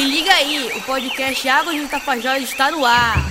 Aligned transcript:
Se 0.00 0.06
liga 0.06 0.32
aí, 0.32 0.72
o 0.74 0.80
podcast 0.80 1.46
Águas 1.46 1.76
do 1.76 1.86
Tapajós 1.86 2.44
está 2.44 2.70
no 2.70 2.86
ar. 2.86 3.22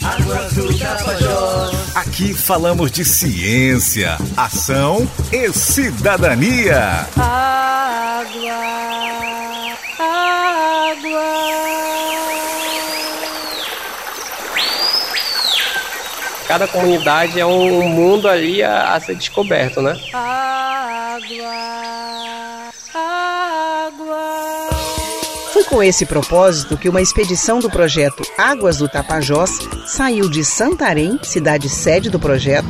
Águas 0.00 0.52
do 0.52 0.78
Tapajós. 0.78 1.96
Aqui 1.96 2.32
falamos 2.32 2.92
de 2.92 3.04
ciência, 3.04 4.16
ação 4.36 5.10
e 5.32 5.52
cidadania. 5.52 7.04
Água, 7.16 8.54
água. 9.98 11.24
Cada 16.46 16.68
comunidade 16.68 17.40
é 17.40 17.44
um 17.44 17.88
mundo 17.88 18.28
ali 18.28 18.62
a, 18.62 18.94
a 18.94 19.00
ser 19.00 19.16
descoberto, 19.16 19.82
né? 19.82 20.00
Água, 20.12 20.28
água. 21.16 21.67
Com 25.68 25.82
esse 25.82 26.06
propósito 26.06 26.76
que 26.76 26.88
uma 26.88 27.02
expedição 27.02 27.60
do 27.60 27.68
projeto 27.70 28.22
Águas 28.38 28.78
do 28.78 28.88
Tapajós 28.88 29.50
saiu 29.86 30.28
de 30.28 30.44
Santarém, 30.44 31.18
cidade 31.22 31.68
sede 31.68 32.08
do 32.08 32.18
projeto, 32.18 32.68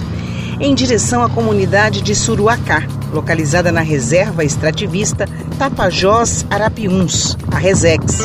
em 0.61 0.75
direção 0.75 1.23
à 1.23 1.31
comunidade 1.31 2.03
de 2.03 2.15
Suruacá, 2.15 2.83
localizada 3.13 3.71
na 3.71 3.81
reserva 3.81 4.45
extrativista 4.45 5.27
Tapajós 5.59 6.45
Arapiuns, 6.51 7.37
a 7.53 7.57
Resex. 7.57 8.25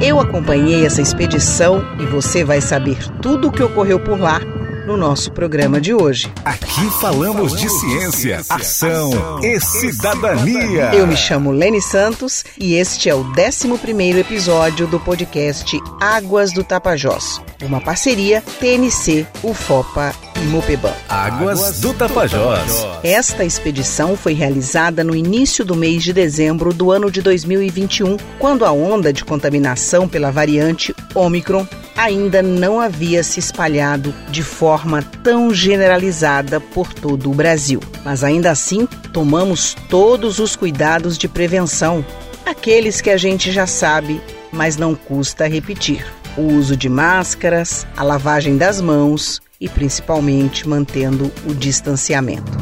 Eu 0.00 0.20
acompanhei 0.20 0.86
essa 0.86 1.02
expedição 1.02 1.82
e 1.98 2.06
você 2.06 2.44
vai 2.44 2.60
saber 2.60 2.98
tudo 3.20 3.48
o 3.48 3.52
que 3.52 3.62
ocorreu 3.62 3.98
por 3.98 4.20
lá 4.20 4.40
no 4.86 4.96
nosso 4.96 5.32
programa 5.32 5.80
de 5.80 5.92
hoje. 5.92 6.32
Aqui 6.44 6.88
falamos 7.00 7.56
de 7.56 7.68
ciência, 7.68 8.40
ação 8.48 9.40
e 9.42 9.58
cidadania. 9.58 10.94
Eu 10.94 11.08
me 11.08 11.16
chamo 11.16 11.50
Lene 11.50 11.82
Santos 11.82 12.44
e 12.56 12.74
este 12.74 13.10
é 13.10 13.14
o 13.14 13.24
11º 13.24 14.16
episódio 14.16 14.86
do 14.86 15.00
podcast 15.00 15.76
Águas 16.00 16.52
do 16.52 16.62
Tapajós, 16.62 17.42
uma 17.62 17.80
parceria 17.80 18.40
TNC, 18.60 19.26
UFOPA 19.42 20.14
e 20.40 20.44
Mopeban. 20.46 20.94
Águas 21.08 21.80
do 21.80 21.92
Tapajós. 21.92 22.86
Esta 23.02 23.44
expedição 23.44 24.16
foi 24.16 24.34
realizada 24.34 25.02
no 25.02 25.16
início 25.16 25.64
do 25.64 25.74
mês 25.74 26.04
de 26.04 26.12
dezembro 26.12 26.72
do 26.72 26.92
ano 26.92 27.10
de 27.10 27.20
2021, 27.22 28.16
quando 28.38 28.64
a 28.64 28.70
onda 28.70 29.12
de 29.12 29.24
contaminação 29.24 30.06
pela 30.06 30.30
variante 30.30 30.94
Omicron 31.12 31.66
ainda 31.96 32.42
não 32.42 32.78
havia 32.78 33.22
se 33.22 33.40
espalhado 33.40 34.14
de 34.30 34.42
forma 34.42 35.02
tão 35.02 35.52
generalizada 35.52 36.60
por 36.60 36.92
todo 36.92 37.30
o 37.30 37.34
Brasil. 37.34 37.80
Mas 38.04 38.22
ainda 38.22 38.50
assim, 38.50 38.86
tomamos 39.12 39.74
todos 39.88 40.38
os 40.38 40.54
cuidados 40.54 41.16
de 41.16 41.26
prevenção, 41.26 42.04
aqueles 42.44 43.00
que 43.00 43.10
a 43.10 43.16
gente 43.16 43.50
já 43.50 43.66
sabe, 43.66 44.20
mas 44.52 44.76
não 44.76 44.94
custa 44.94 45.48
repetir. 45.48 46.04
O 46.36 46.42
uso 46.42 46.76
de 46.76 46.88
máscaras, 46.88 47.86
a 47.96 48.02
lavagem 48.02 48.58
das 48.58 48.80
mãos 48.80 49.40
e 49.58 49.68
principalmente 49.68 50.68
mantendo 50.68 51.32
o 51.48 51.54
distanciamento. 51.54 52.52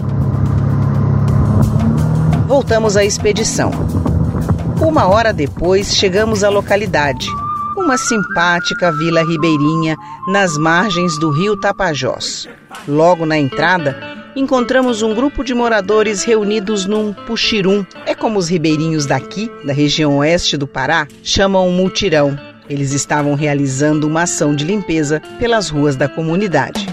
Voltamos 2.46 2.96
à 2.96 3.04
expedição. 3.04 3.72
Uma 4.80 5.08
hora 5.08 5.32
depois, 5.32 5.96
chegamos 5.96 6.44
à 6.44 6.48
localidade, 6.48 7.26
uma 7.76 7.96
simpática 7.96 8.90
vila 8.92 9.22
ribeirinha 9.24 9.96
nas 10.28 10.56
margens 10.56 11.18
do 11.18 11.30
rio 11.30 11.56
Tapajós. 11.56 12.48
Logo 12.86 13.26
na 13.26 13.38
entrada, 13.38 13.96
encontramos 14.36 15.02
um 15.02 15.14
grupo 15.14 15.44
de 15.44 15.54
moradores 15.54 16.22
reunidos 16.24 16.86
num 16.86 17.12
puxirum. 17.12 17.84
É 18.06 18.14
como 18.14 18.38
os 18.38 18.48
ribeirinhos 18.48 19.06
daqui, 19.06 19.50
da 19.64 19.72
região 19.72 20.18
oeste 20.18 20.56
do 20.56 20.66
Pará, 20.66 21.06
chamam 21.22 21.70
multirão. 21.70 22.38
Eles 22.68 22.92
estavam 22.92 23.34
realizando 23.34 24.06
uma 24.06 24.22
ação 24.22 24.54
de 24.54 24.64
limpeza 24.64 25.20
pelas 25.38 25.68
ruas 25.68 25.96
da 25.96 26.08
comunidade. 26.08 26.83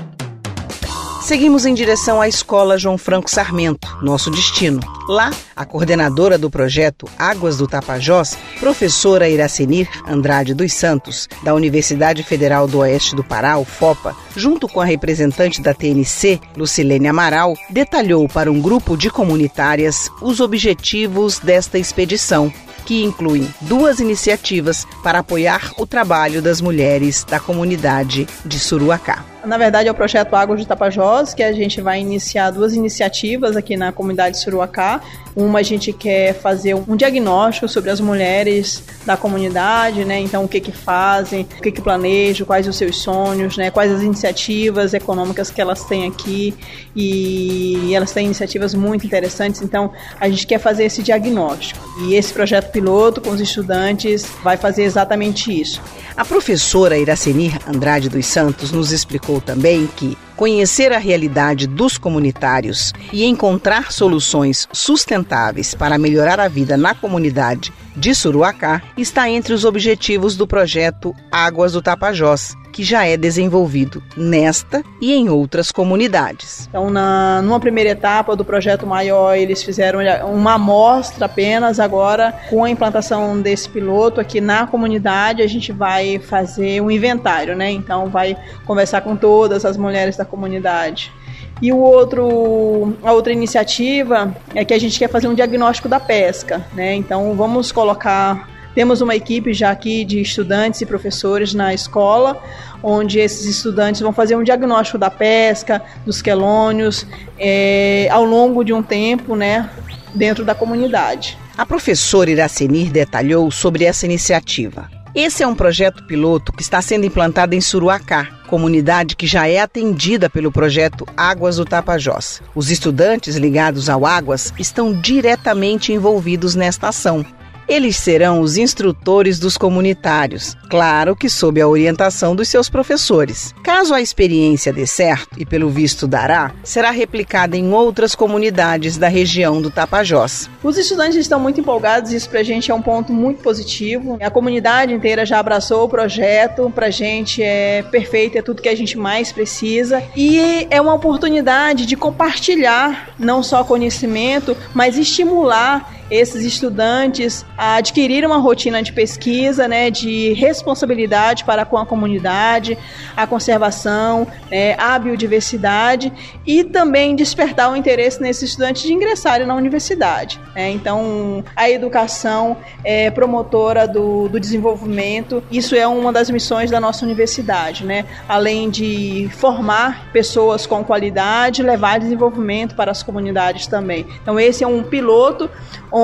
Seguimos 1.32 1.66
em 1.66 1.74
direção 1.74 2.20
à 2.20 2.28
Escola 2.28 2.78
João 2.78 2.98
Franco 2.98 3.32
Sarmento, 3.32 3.88
nosso 4.02 4.30
destino. 4.30 4.82
Lá, 5.08 5.32
a 5.56 5.64
coordenadora 5.64 6.38
do 6.38 6.50
projeto 6.50 7.08
Águas 7.18 7.56
do 7.56 7.70
Tapajós, 7.70 8.38
professora 8.60 9.30
Iracenir 9.30 9.88
Andrade 10.06 10.54
dos 10.54 10.74
Santos, 10.74 11.30
da 11.42 11.56
Universidade 11.56 12.22
Federal 12.22 12.68
do 12.68 12.80
Oeste 12.80 13.16
do 13.16 13.24
Pará, 13.24 13.58
UFOPA, 13.58 14.14
junto 14.36 14.68
com 14.68 14.82
a 14.82 14.86
representante 14.86 15.62
da 15.62 15.74
TNC, 15.74 16.38
Lucilene 16.58 17.08
Amaral, 17.08 17.56
detalhou 17.70 18.28
para 18.28 18.52
um 18.52 18.60
grupo 18.60 18.98
de 18.98 19.10
comunitárias 19.10 20.12
os 20.22 20.42
objetivos 20.42 21.40
desta 21.40 21.80
expedição, 21.80 22.52
que 22.86 23.06
incluem 23.06 23.48
duas 23.62 24.02
iniciativas 24.02 24.86
para 25.02 25.20
apoiar 25.20 25.72
o 25.78 25.88
trabalho 25.88 26.42
das 26.42 26.60
mulheres 26.60 27.24
da 27.24 27.40
comunidade 27.40 28.28
de 28.46 28.60
Suruacá. 28.60 29.24
Na 29.44 29.58
verdade, 29.58 29.90
é 29.90 29.92
o 29.92 29.96
projeto 29.96 30.36
Águas 30.36 30.60
de 30.60 30.68
Tapajós, 30.68 31.34
que 31.34 31.42
a 31.42 31.52
gente 31.52 31.82
vai 31.82 32.00
iniciar 32.00 32.52
duas 32.52 32.74
iniciativas 32.74 33.56
aqui 33.56 33.76
na 33.76 33.92
comunidade 33.92 34.36
de 34.36 34.44
Suruacá. 34.44 35.02
Uma 35.36 35.60
a 35.60 35.64
gente 35.64 35.92
quer 35.92 36.34
fazer 36.36 36.76
um 36.76 36.96
diagnóstico 36.96 37.68
sobre 37.68 37.90
as 37.90 38.00
mulheres 38.00 38.84
da 39.06 39.18
comunidade, 39.18 40.06
né? 40.06 40.20
Então, 40.20 40.44
o 40.44 40.48
que 40.48 40.60
que 40.60 40.72
fazem, 40.72 41.48
o 41.58 41.62
que 41.62 41.72
que 41.72 41.82
planejam, 41.82 42.46
quais 42.46 42.68
os 42.68 42.76
seus 42.76 43.02
sonhos, 43.02 43.58
né? 43.58 43.72
Quais 43.72 43.92
as 43.92 44.02
iniciativas 44.02 44.94
econômicas 44.94 45.50
que 45.50 45.60
elas 45.60 45.86
têm 45.86 46.08
aqui 46.08 46.54
e 46.96 47.96
elas 47.96 48.12
têm 48.12 48.26
iniciativas 48.26 48.76
muito 48.76 49.06
interessantes. 49.06 49.62
Então, 49.62 49.92
a 50.20 50.30
gente 50.30 50.46
quer 50.46 50.60
fazer 50.60 50.84
esse 50.84 51.02
diagnóstico. 51.02 51.80
E 52.02 52.16
esse 52.16 52.32
projeto 52.32 52.72
piloto 52.72 53.22
com 53.22 53.32
os 53.32 53.42
estudantes 53.42 54.26
vai 54.44 54.58
fazer 54.58 54.84
exatamente 54.84 55.60
isso. 55.60 55.82
A 56.16 56.26
professora 56.26 56.98
Iracenir 56.98 57.58
Andrade 57.68 58.10
dos 58.10 58.26
Santos 58.26 58.72
nos 58.72 58.92
explicou 58.92 59.31
também 59.40 59.88
que 59.96 60.18
conhecer 60.36 60.92
a 60.92 60.98
realidade 60.98 61.68
dos 61.68 62.00
comunitários 62.00 62.92
e 63.14 63.26
encontrar 63.26 63.92
soluções 63.92 64.68
sustentáveis 64.74 65.76
para 65.76 66.00
melhorar 66.00 66.40
a 66.40 66.48
vida 66.48 66.76
na 66.76 66.96
comunidade 66.96 67.72
de 67.96 68.16
Suruacá 68.16 68.82
está 68.98 69.30
entre 69.30 69.54
os 69.54 69.66
objetivos 69.66 70.36
do 70.36 70.48
projeto 70.48 71.16
Águas 71.32 71.74
do 71.74 71.82
Tapajós, 71.82 72.56
que 72.72 72.84
já 72.84 73.06
é 73.06 73.18
desenvolvido 73.18 74.02
nesta 74.16 74.84
e 75.02 75.14
em 75.14 75.30
outras 75.30 75.72
comunidades. 75.72 76.68
Então, 76.70 76.90
na, 76.90 77.42
numa 77.42 77.60
primeira 77.60 77.90
etapa 77.90 78.36
do 78.36 78.46
projeto 78.46 78.88
maior, 78.88 79.36
eles 79.36 79.62
fizeram 79.62 80.00
uma 80.34 80.54
amostra 80.54 81.26
apenas. 81.26 81.80
Agora, 81.80 82.34
com 82.50 82.64
a 82.64 82.70
implantação 82.70 83.42
desse 83.42 83.68
piloto 83.70 84.22
aqui 84.22 84.40
na 84.40 84.66
comunidade, 84.66 85.42
a 85.42 85.48
gente 85.48 85.72
vai 85.72 86.18
fazer 86.20 86.82
um 86.82 86.90
inventário, 86.90 87.56
né? 87.56 87.70
Então, 87.72 88.08
vai 88.08 88.38
conversar 88.66 89.02
com 89.02 89.16
todas 89.16 89.66
as 89.66 89.76
mulheres 89.76 90.16
da 90.16 90.26
comunidade. 90.26 91.12
E 91.62 91.72
o 91.72 91.78
outro, 91.78 92.98
a 93.04 93.14
outra 93.14 93.32
iniciativa 93.32 94.36
é 94.56 94.66
que 94.66 94.74
a 94.74 94.80
gente 94.80 94.98
quer 94.98 95.10
fazer 95.10 95.28
um 95.28 95.36
diagnóstico 95.36 95.88
da 95.88 96.00
pesca, 96.00 96.66
né? 96.74 96.96
Então 96.96 97.36
vamos 97.36 97.72
colocar 97.72 98.50
temos 98.74 99.02
uma 99.02 99.16
equipe 99.16 99.54
já 99.54 99.70
aqui 99.70 100.06
de 100.06 100.22
estudantes 100.22 100.82
e 100.82 100.86
professores 100.86 101.54
na 101.54 101.74
escola, 101.74 102.42
onde 102.82 103.20
esses 103.20 103.46
estudantes 103.46 104.00
vão 104.00 104.14
fazer 104.14 104.36
um 104.36 104.44
diagnóstico 104.44 104.98
da 104.98 105.10
pesca, 105.10 105.82
dos 106.06 106.22
quelônios, 106.22 107.06
é, 107.38 108.08
ao 108.10 108.24
longo 108.24 108.64
de 108.64 108.72
um 108.72 108.82
tempo, 108.82 109.36
né, 109.36 109.70
dentro 110.16 110.46
da 110.46 110.56
comunidade. 110.56 111.38
A 111.58 111.66
professora 111.66 112.32
Iracenir 112.32 112.92
detalhou 112.92 113.52
sobre 113.52 113.84
essa 113.84 114.06
iniciativa. 114.06 115.01
Esse 115.14 115.44
é 115.44 115.48
um 115.48 115.54
projeto 115.54 116.06
piloto 116.06 116.54
que 116.54 116.62
está 116.62 116.82
sendo 116.82 117.06
implantado 117.06 117.54
em 117.54 117.60
Suruacá, 117.60 118.30
comunidade 118.48 119.18
que 119.18 119.28
já 119.28 119.46
é 119.46 119.60
atendida 119.60 120.30
pelo 120.30 120.54
projeto 120.54 121.06
Águas 121.18 121.58
do 121.58 121.66
Tapajós. 121.66 122.42
Os 122.56 122.72
estudantes 122.72 123.36
ligados 123.36 123.90
ao 123.90 124.06
Águas 124.06 124.54
estão 124.58 124.94
diretamente 124.94 125.92
envolvidos 125.92 126.56
nesta 126.56 126.88
ação. 126.88 127.26
Eles 127.72 127.96
serão 127.96 128.42
os 128.42 128.58
instrutores 128.58 129.40
dos 129.40 129.56
comunitários, 129.56 130.58
claro 130.70 131.16
que 131.16 131.30
sob 131.30 131.62
a 131.62 131.68
orientação 131.70 132.36
dos 132.36 132.50
seus 132.50 132.70
professores. 132.70 133.56
Caso 133.64 133.94
a 133.94 134.02
experiência 134.02 134.74
dê 134.74 134.86
certo, 134.86 135.40
e 135.40 135.46
pelo 135.46 135.70
visto 135.70 136.06
dará, 136.06 136.52
será 136.66 136.92
replicada 136.92 137.56
em 137.56 137.72
outras 137.72 138.14
comunidades 138.14 138.98
da 138.98 139.08
região 139.08 139.62
do 139.62 139.72
Tapajós. 139.72 140.50
Os 140.62 140.78
estudantes 140.78 141.16
estão 141.16 141.40
muito 141.40 141.62
empolgados, 141.62 142.12
isso 142.12 142.30
para 142.30 142.42
a 142.42 142.44
gente 142.44 142.70
é 142.70 142.76
um 142.76 142.82
ponto 142.82 143.14
muito 143.14 143.42
positivo. 143.42 144.18
A 144.22 144.30
comunidade 144.30 144.94
inteira 144.94 145.26
já 145.26 145.40
abraçou 145.40 145.86
o 145.86 145.90
projeto, 145.90 146.70
para 146.76 146.88
a 146.88 146.92
gente 146.92 147.42
é 147.42 147.84
perfeito, 147.84 148.38
é 148.38 148.42
tudo 148.42 148.62
que 148.62 148.68
a 148.68 148.76
gente 148.76 148.98
mais 148.98 149.32
precisa. 149.32 150.04
E 150.14 150.68
é 150.70 150.82
uma 150.82 150.94
oportunidade 150.94 151.86
de 151.86 151.96
compartilhar 151.96 153.16
não 153.18 153.42
só 153.42 153.64
conhecimento, 153.64 154.58
mas 154.74 154.98
estimular 154.98 156.01
esses 156.12 156.44
estudantes 156.44 157.46
a 157.58 157.76
adquirir 157.76 158.26
uma 158.26 158.38
rotina 158.38 158.84
de 158.84 158.92
pesquisa, 158.92 159.66
né, 159.66 159.90
de 159.90 160.34
responsabilidade 160.34 161.46
para 161.46 161.64
com 161.64 161.78
a 161.78 161.86
comunidade, 161.86 162.78
a 163.16 163.26
conservação, 163.26 164.28
né, 164.52 164.76
a 164.78 165.00
biodiversidade 165.00 166.12
e 166.46 166.66
também 166.66 167.16
despertar 167.16 167.72
o 167.72 167.78
interesse 167.78 168.22
nesses 168.22 168.50
estudantes 168.50 168.82
de 168.82 168.92
ingressarem 168.92 169.48
na 169.48 169.56
universidade. 169.56 170.38
Né? 170.54 170.70
Então, 170.72 171.44
a 171.56 171.70
educação 171.70 172.58
é 172.84 173.10
promotora 173.10 173.88
do, 173.88 174.28
do 174.28 174.40
desenvolvimento, 174.40 175.42
isso 175.50 175.76
é 175.76 175.88
uma 175.88 176.12
das 176.12 176.30
missões 176.30 176.70
da 176.70 176.80
nossa 176.80 177.06
universidade, 177.06 177.86
né? 177.86 178.06
além 178.28 178.70
de 178.70 179.30
formar 179.38 180.12
pessoas 180.12 180.66
com 180.66 180.84
qualidade, 180.84 181.64
levar 181.64 182.00
desenvolvimento 182.00 182.76
para 182.76 182.92
as 182.92 183.02
comunidades 183.02 183.66
também. 183.66 184.06
Então, 184.22 184.38
esse 184.38 184.62
é 184.62 184.68
um 184.68 184.84
piloto 184.84 185.50
onde 185.90 186.01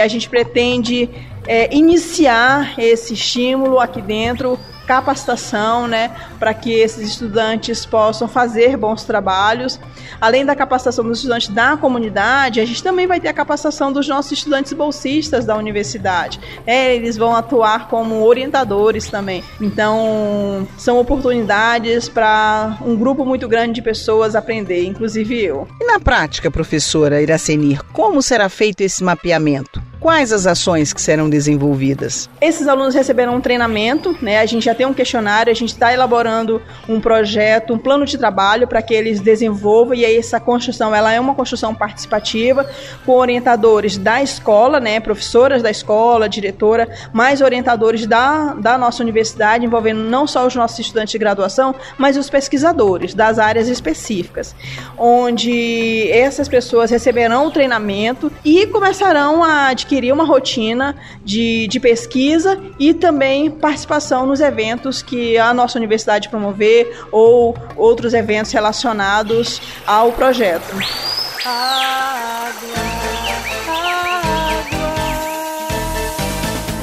a 0.00 0.08
gente 0.08 0.28
pretende 0.28 1.08
é, 1.46 1.74
iniciar 1.74 2.78
esse 2.78 3.14
estímulo 3.14 3.78
aqui 3.78 4.00
dentro 4.02 4.58
capacitação, 4.86 5.86
né, 5.86 6.14
para 6.38 6.54
que 6.54 6.72
esses 6.72 7.08
estudantes 7.08 7.84
possam 7.84 8.28
fazer 8.28 8.76
bons 8.76 9.04
trabalhos. 9.04 9.78
Além 10.20 10.44
da 10.44 10.54
capacitação 10.54 11.04
dos 11.04 11.18
estudantes 11.18 11.48
da 11.48 11.76
comunidade, 11.76 12.60
a 12.60 12.64
gente 12.64 12.82
também 12.82 13.06
vai 13.06 13.20
ter 13.20 13.28
a 13.28 13.34
capacitação 13.34 13.92
dos 13.92 14.08
nossos 14.08 14.32
estudantes 14.32 14.72
bolsistas 14.72 15.44
da 15.44 15.56
universidade. 15.56 16.40
É, 16.66 16.94
eles 16.94 17.16
vão 17.16 17.34
atuar 17.34 17.88
como 17.88 18.24
orientadores 18.24 19.08
também. 19.08 19.42
Então, 19.60 20.66
são 20.78 20.98
oportunidades 20.98 22.08
para 22.08 22.78
um 22.80 22.96
grupo 22.96 23.24
muito 23.24 23.48
grande 23.48 23.74
de 23.74 23.82
pessoas 23.82 24.34
aprender, 24.34 24.84
inclusive 24.84 25.42
eu. 25.42 25.66
E 25.80 25.84
na 25.84 25.98
prática, 25.98 26.50
professora 26.50 27.20
Iracenir, 27.20 27.82
como 27.92 28.22
será 28.22 28.48
feito 28.48 28.80
esse 28.80 29.02
mapeamento? 29.02 29.82
Quais 30.06 30.32
as 30.32 30.46
ações 30.46 30.92
que 30.92 31.02
serão 31.02 31.28
desenvolvidas? 31.28 32.30
Esses 32.40 32.68
alunos 32.68 32.94
receberão 32.94 33.34
um 33.34 33.40
treinamento, 33.40 34.16
né? 34.22 34.38
A 34.38 34.46
gente 34.46 34.66
já 34.66 34.72
tem 34.72 34.86
um 34.86 34.94
questionário, 34.94 35.50
a 35.50 35.54
gente 35.54 35.70
está 35.70 35.92
elaborando 35.92 36.62
um 36.88 37.00
projeto, 37.00 37.74
um 37.74 37.78
plano 37.78 38.06
de 38.06 38.16
trabalho 38.16 38.68
para 38.68 38.80
que 38.80 38.94
eles 38.94 39.18
desenvolvam 39.18 39.96
e 39.96 40.04
aí 40.04 40.16
essa 40.16 40.38
construção, 40.38 40.94
ela 40.94 41.12
é 41.12 41.18
uma 41.18 41.34
construção 41.34 41.74
participativa 41.74 42.70
com 43.04 43.16
orientadores 43.16 43.98
da 43.98 44.22
escola, 44.22 44.78
né? 44.78 45.00
Professoras 45.00 45.60
da 45.60 45.72
escola, 45.72 46.28
diretora, 46.28 46.88
mais 47.12 47.40
orientadores 47.40 48.06
da, 48.06 48.54
da 48.54 48.78
nossa 48.78 49.02
universidade, 49.02 49.66
envolvendo 49.66 50.04
não 50.04 50.24
só 50.24 50.46
os 50.46 50.54
nossos 50.54 50.78
estudantes 50.78 51.10
de 51.10 51.18
graduação, 51.18 51.74
mas 51.98 52.16
os 52.16 52.30
pesquisadores 52.30 53.12
das 53.12 53.40
áreas 53.40 53.66
específicas, 53.66 54.54
onde 54.96 56.08
essas 56.12 56.46
pessoas 56.48 56.92
receberão 56.92 57.48
o 57.48 57.50
treinamento 57.50 58.30
e 58.44 58.68
começarão 58.68 59.42
a 59.42 59.70
adquirir 59.70 59.95
adquirir 59.96 60.12
uma 60.12 60.24
rotina 60.24 60.94
de, 61.24 61.66
de 61.68 61.80
pesquisa 61.80 62.60
e 62.78 62.92
também 62.92 63.50
participação 63.50 64.26
nos 64.26 64.40
eventos 64.40 65.00
que 65.00 65.38
a 65.38 65.54
nossa 65.54 65.78
universidade 65.78 66.28
promover 66.28 67.04
ou 67.10 67.56
outros 67.76 68.12
eventos 68.12 68.52
relacionados 68.52 69.60
ao 69.86 70.12
projeto. 70.12 70.76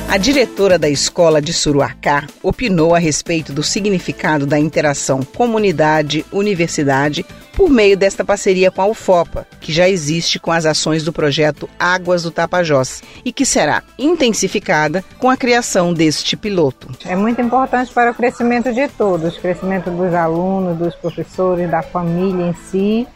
A 0.10 0.18
diretora 0.18 0.78
da 0.78 0.90
escola 0.90 1.42
de 1.42 1.54
Suruacá 1.54 2.28
opinou 2.42 2.96
a 2.96 3.00
respeito 3.00 3.52
do 3.52 3.64
significado 3.64 4.46
da 4.46 4.60
interação 4.60 5.24
comunidade-universidade 5.24 7.26
por 7.56 7.70
meio 7.70 7.96
desta 7.96 8.26
parceria 8.26 8.72
com 8.72 8.82
a 8.82 8.88
UFOPA, 8.88 9.48
que 9.62 9.72
já 9.72 9.88
existe 9.88 10.40
com 10.40 10.52
as 10.52 10.66
ações 10.66 11.04
do 11.04 11.14
projeto 11.14 11.70
Águas 11.80 12.24
do 12.24 12.32
Tapajós 12.32 13.02
e 13.24 13.32
que 13.32 13.46
será 13.46 13.84
intensificada 13.98 15.04
com 15.20 15.30
a 15.30 15.38
criação 15.38 15.94
deste 15.94 16.36
piloto. 16.36 16.90
É 17.06 17.16
muito 17.16 17.42
importante 17.42 17.92
para 17.94 18.12
o 18.12 18.16
crescimento 18.16 18.74
de 18.74 18.88
todos, 18.90 19.38
crescimento 19.38 19.90
dos 19.92 20.14
alunos, 20.14 20.78
dos 20.78 20.96
professores, 20.96 21.70
da 21.70 21.82
família 21.82 22.48
em 22.48 22.54
si. 22.54 23.08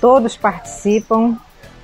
Todos 0.00 0.36
participam 0.36 1.36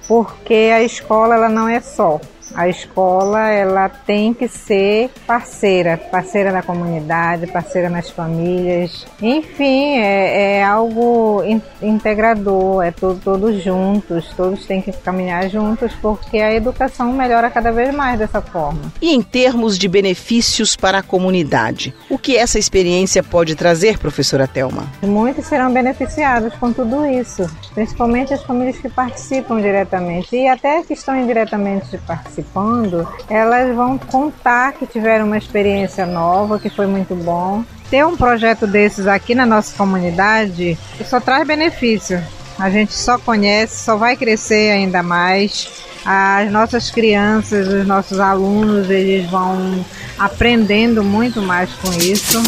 porque 0.08 0.70
a 0.74 0.82
escola 0.82 1.34
ela 1.34 1.48
não 1.48 1.68
é 1.68 1.80
só 1.80 2.18
a 2.54 2.68
escola 2.68 3.48
ela 3.50 3.88
tem 3.88 4.32
que 4.32 4.48
ser 4.48 5.10
parceira, 5.26 5.96
parceira 5.96 6.52
da 6.52 6.62
comunidade, 6.62 7.46
parceira 7.46 7.88
nas 7.88 8.10
famílias. 8.10 9.06
Enfim, 9.20 9.98
é, 9.98 10.58
é 10.58 10.64
algo 10.64 11.42
in, 11.44 11.60
integrador, 11.82 12.82
é 12.82 12.90
todo, 12.90 13.20
todos 13.22 13.62
juntos, 13.62 14.32
todos 14.36 14.66
têm 14.66 14.80
que 14.80 14.92
caminhar 14.92 15.48
juntos 15.48 15.92
porque 16.00 16.38
a 16.38 16.54
educação 16.54 17.12
melhora 17.12 17.50
cada 17.50 17.70
vez 17.70 17.94
mais 17.94 18.18
dessa 18.18 18.40
forma. 18.40 18.92
E 19.00 19.14
em 19.14 19.22
termos 19.22 19.78
de 19.78 19.88
benefícios 19.88 20.76
para 20.76 20.98
a 20.98 21.02
comunidade, 21.02 21.94
o 22.08 22.18
que 22.18 22.36
essa 22.36 22.58
experiência 22.58 23.22
pode 23.22 23.54
trazer, 23.54 23.98
professora 23.98 24.46
Telma? 24.46 24.86
Muitos 25.02 25.46
serão 25.46 25.72
beneficiados 25.72 26.54
com 26.54 26.72
tudo 26.72 27.04
isso, 27.06 27.48
principalmente 27.74 28.32
as 28.32 28.42
famílias 28.42 28.78
que 28.78 28.88
participam 28.88 29.60
diretamente 29.60 30.34
e 30.36 30.48
até 30.48 30.82
que 30.82 30.94
estão 30.94 31.16
indiretamente 31.16 31.96
participando 31.98 32.37
participando, 32.38 33.06
elas 33.28 33.74
vão 33.74 33.98
contar 33.98 34.72
que 34.72 34.86
tiveram 34.86 35.26
uma 35.26 35.38
experiência 35.38 36.06
nova, 36.06 36.58
que 36.58 36.70
foi 36.70 36.86
muito 36.86 37.14
bom. 37.14 37.64
Ter 37.90 38.04
um 38.04 38.16
projeto 38.16 38.66
desses 38.66 39.06
aqui 39.06 39.34
na 39.34 39.46
nossa 39.46 39.76
comunidade 39.76 40.78
só 41.04 41.20
traz 41.20 41.46
benefício. 41.46 42.22
A 42.58 42.70
gente 42.70 42.92
só 42.92 43.18
conhece, 43.18 43.84
só 43.84 43.96
vai 43.96 44.16
crescer 44.16 44.72
ainda 44.72 45.02
mais. 45.02 45.84
As 46.04 46.50
nossas 46.50 46.90
crianças, 46.90 47.68
os 47.68 47.86
nossos 47.86 48.18
alunos, 48.20 48.90
eles 48.90 49.28
vão 49.30 49.84
aprendendo 50.18 51.02
muito 51.02 51.40
mais 51.40 51.70
com 51.74 51.90
isso. 51.92 52.42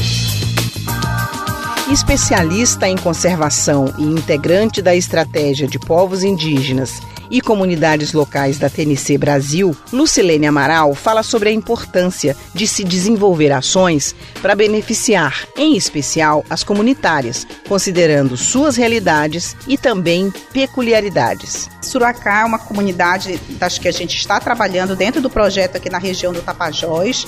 Especialista 1.91 2.89
em 2.89 2.97
conservação 2.97 3.93
e 3.99 4.05
integrante 4.05 4.81
da 4.81 4.95
estratégia 4.95 5.67
de 5.67 5.79
povos 5.79 6.23
indígenas 6.23 7.01
e 7.31 7.41
comunidades 7.41 8.13
locais 8.13 8.59
da 8.59 8.69
TNC 8.69 9.17
Brasil, 9.17 9.77
Lucilene 9.93 10.47
Amaral 10.47 10.95
fala 10.95 11.23
sobre 11.23 11.49
a 11.49 11.53
importância 11.53 12.37
de 12.55 12.67
se 12.67 12.83
desenvolver 12.83 13.53
ações 13.53 14.15
para 14.43 14.55
beneficiar, 14.55 15.47
em 15.57 15.77
especial, 15.77 16.45
as 16.51 16.65
comunitárias, 16.65 17.47
considerando 17.69 18.37
suas 18.37 18.77
realidades 18.77 19.57
e 19.69 19.79
também 19.79 20.33
peculiaridades. 20.53 21.71
Suracá 21.81 22.41
é 22.41 22.45
uma 22.45 22.59
comunidade 22.59 23.41
das 23.59 23.79
que 23.79 23.89
a 23.89 23.93
gente 23.93 24.17
está 24.17 24.39
trabalhando 24.41 24.95
dentro 24.95 25.21
do 25.21 25.31
projeto 25.31 25.77
aqui 25.77 25.89
na 25.89 25.99
região 25.99 26.33
do 26.33 26.43
Tapajós, 26.43 27.27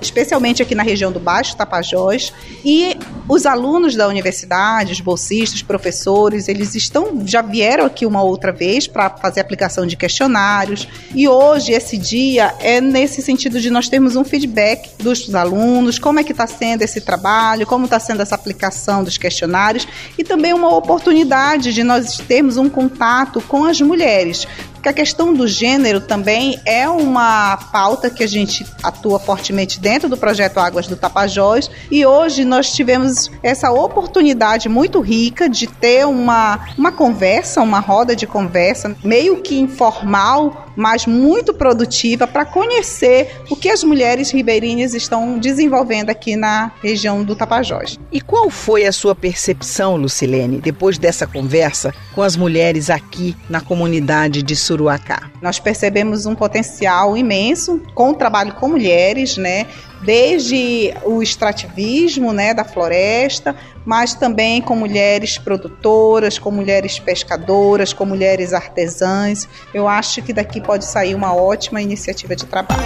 especialmente 0.00 0.62
aqui 0.62 0.74
na 0.74 0.82
região 0.82 1.12
do 1.12 1.20
Baixo 1.20 1.56
Tapajós, 1.56 2.32
e 2.64 2.96
os 3.28 3.44
alunos 3.44 3.94
da 3.94 4.08
universidade, 4.08 4.92
os 4.92 5.00
bolsistas, 5.00 5.62
professores, 5.62 6.48
eles 6.48 6.74
estão 6.74 7.22
já 7.26 7.42
vieram 7.42 7.84
aqui 7.84 8.06
uma 8.06 8.22
outra 8.22 8.52
vez 8.52 8.86
fazer 9.10 9.40
aplicação 9.40 9.86
de 9.86 9.96
questionários. 9.96 10.88
E 11.14 11.28
hoje, 11.28 11.72
esse 11.72 11.96
dia, 11.96 12.54
é 12.60 12.80
nesse 12.80 13.22
sentido 13.22 13.60
de 13.60 13.70
nós 13.70 13.88
termos 13.88 14.16
um 14.16 14.24
feedback 14.24 14.90
dos 15.02 15.34
alunos, 15.34 15.98
como 15.98 16.20
é 16.20 16.24
que 16.24 16.32
está 16.32 16.46
sendo 16.46 16.82
esse 16.82 17.00
trabalho, 17.00 17.66
como 17.66 17.84
está 17.84 17.98
sendo 17.98 18.22
essa 18.22 18.34
aplicação 18.34 19.04
dos 19.04 19.18
questionários, 19.18 19.86
e 20.16 20.24
também 20.24 20.52
uma 20.52 20.74
oportunidade 20.74 21.72
de 21.72 21.82
nós 21.82 22.18
termos 22.18 22.56
um 22.56 22.68
contato 22.68 23.40
com 23.40 23.64
as 23.64 23.80
mulheres, 23.80 24.46
porque 24.78 24.88
a 24.88 24.92
questão 24.92 25.34
do 25.34 25.46
gênero 25.48 26.00
também 26.00 26.60
é 26.64 26.88
uma 26.88 27.56
pauta 27.72 28.08
que 28.08 28.22
a 28.22 28.28
gente 28.28 28.64
atua 28.80 29.18
fortemente 29.18 29.80
dentro 29.80 30.08
do 30.08 30.16
projeto 30.16 30.58
Águas 30.58 30.86
do 30.86 30.94
Tapajós. 30.94 31.68
E 31.90 32.06
hoje 32.06 32.44
nós 32.44 32.72
tivemos 32.72 33.28
essa 33.42 33.72
oportunidade 33.72 34.68
muito 34.68 35.00
rica 35.00 35.48
de 35.48 35.66
ter 35.66 36.06
uma, 36.06 36.60
uma 36.78 36.92
conversa, 36.92 37.60
uma 37.60 37.80
roda 37.80 38.14
de 38.14 38.24
conversa 38.24 38.96
meio 39.02 39.42
que 39.42 39.58
informal, 39.58 40.67
mas 40.78 41.06
muito 41.06 41.52
produtiva 41.52 42.24
para 42.24 42.44
conhecer 42.44 43.42
o 43.50 43.56
que 43.56 43.68
as 43.68 43.82
mulheres 43.82 44.30
ribeirinhas 44.30 44.94
estão 44.94 45.36
desenvolvendo 45.36 46.10
aqui 46.10 46.36
na 46.36 46.70
região 46.80 47.24
do 47.24 47.34
Tapajós. 47.34 47.98
E 48.12 48.20
qual 48.20 48.48
foi 48.48 48.86
a 48.86 48.92
sua 48.92 49.12
percepção, 49.12 49.96
Lucilene, 49.96 50.60
depois 50.60 50.96
dessa 50.96 51.26
conversa 51.26 51.92
com 52.14 52.22
as 52.22 52.36
mulheres 52.36 52.90
aqui 52.90 53.36
na 53.50 53.60
comunidade 53.60 54.40
de 54.40 54.54
Suruacá? 54.54 55.28
Nós 55.42 55.58
percebemos 55.58 56.26
um 56.26 56.36
potencial 56.36 57.16
imenso 57.16 57.82
com 57.92 58.10
o 58.10 58.14
trabalho 58.14 58.54
com 58.54 58.68
mulheres, 58.68 59.36
né? 59.36 59.66
Desde 60.02 60.94
o 61.04 61.22
extrativismo, 61.22 62.32
né, 62.32 62.54
da 62.54 62.64
floresta, 62.64 63.56
mas 63.84 64.14
também 64.14 64.62
com 64.62 64.76
mulheres 64.76 65.38
produtoras, 65.38 66.38
com 66.38 66.50
mulheres 66.50 66.98
pescadoras, 66.98 67.92
com 67.92 68.04
mulheres 68.04 68.52
artesãs. 68.52 69.48
Eu 69.74 69.88
acho 69.88 70.22
que 70.22 70.32
daqui 70.32 70.60
pode 70.60 70.84
sair 70.84 71.14
uma 71.14 71.34
ótima 71.34 71.82
iniciativa 71.82 72.36
de 72.36 72.46
trabalho. 72.46 72.82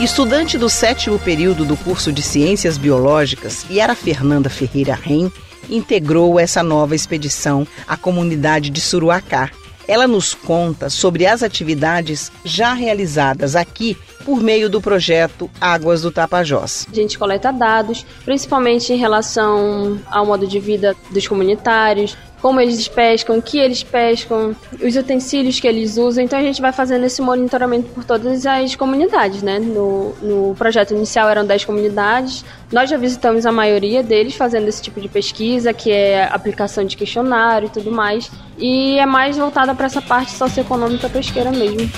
Estudante 0.00 0.56
do 0.56 0.70
sétimo 0.70 1.18
período 1.18 1.64
do 1.64 1.76
curso 1.76 2.10
de 2.10 2.22
Ciências 2.22 2.78
Biológicas, 2.78 3.66
Yara 3.70 3.94
Fernanda 3.94 4.48
Ferreira 4.48 4.94
Ren 4.94 5.30
integrou 5.68 6.40
essa 6.40 6.62
nova 6.62 6.94
expedição 6.94 7.66
à 7.86 7.96
comunidade 7.96 8.70
de 8.70 8.80
Suruacá, 8.80 9.50
Ela 9.86 10.06
nos 10.06 10.34
conta 10.34 10.88
sobre 10.88 11.26
as 11.26 11.42
atividades 11.42 12.30
já 12.44 12.72
realizadas 12.72 13.56
aqui 13.56 13.96
por 14.24 14.40
meio 14.42 14.68
do 14.68 14.80
projeto 14.80 15.50
Águas 15.60 16.02
do 16.02 16.10
Tapajós. 16.10 16.86
A 16.90 16.94
gente 16.94 17.18
coleta 17.18 17.52
dados, 17.52 18.04
principalmente 18.24 18.92
em 18.92 18.96
relação 18.96 19.98
ao 20.10 20.26
modo 20.26 20.46
de 20.46 20.58
vida 20.58 20.94
dos 21.10 21.26
comunitários, 21.26 22.16
como 22.40 22.60
eles 22.60 22.88
pescam, 22.88 23.38
o 23.38 23.42
que 23.42 23.58
eles 23.58 23.82
pescam, 23.82 24.56
os 24.82 24.96
utensílios 24.96 25.60
que 25.60 25.68
eles 25.68 25.96
usam. 25.96 26.24
Então 26.24 26.38
a 26.38 26.42
gente 26.42 26.60
vai 26.60 26.72
fazendo 26.72 27.04
esse 27.04 27.20
monitoramento 27.20 27.88
por 27.90 28.04
todas 28.04 28.46
as 28.46 28.74
comunidades, 28.74 29.42
né? 29.42 29.58
No, 29.58 30.14
no 30.22 30.54
projeto 30.54 30.94
inicial 30.94 31.28
eram 31.28 31.44
10 31.44 31.64
comunidades. 31.64 32.44
Nós 32.72 32.88
já 32.88 32.96
visitamos 32.96 33.44
a 33.44 33.52
maioria 33.52 34.02
deles 34.02 34.34
fazendo 34.34 34.68
esse 34.68 34.80
tipo 34.80 35.00
de 35.00 35.08
pesquisa, 35.08 35.72
que 35.72 35.90
é 35.90 36.24
aplicação 36.24 36.84
de 36.84 36.96
questionário 36.96 37.66
e 37.66 37.70
tudo 37.70 37.92
mais. 37.92 38.30
E 38.58 38.98
é 38.98 39.06
mais 39.06 39.36
voltada 39.36 39.74
para 39.74 39.86
essa 39.86 40.00
parte 40.00 40.32
socioeconômica 40.32 41.08
pesqueira 41.08 41.50
mesmo. 41.50 41.90